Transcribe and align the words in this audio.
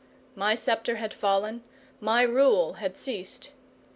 My 0.33 0.55
sceptre 0.55 0.95
had 0.95 1.13
fallen, 1.13 1.61
my 1.99 2.23
rule 2.23 2.73
had 2.73 2.97
ceased. 2.97 3.51